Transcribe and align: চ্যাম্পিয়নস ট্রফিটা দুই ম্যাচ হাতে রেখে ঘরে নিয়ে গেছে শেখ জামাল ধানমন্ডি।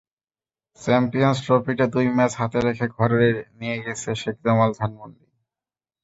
চ্যাম্পিয়নস 0.81 1.37
ট্রফিটা 1.45 1.85
দুই 1.93 2.07
ম্যাচ 2.17 2.31
হাতে 2.39 2.59
রেখে 2.67 2.85
ঘরে 2.95 3.29
নিয়ে 3.59 3.77
গেছে 3.85 4.09
শেখ 4.21 4.35
জামাল 4.45 4.69
ধানমন্ডি। 4.79 5.25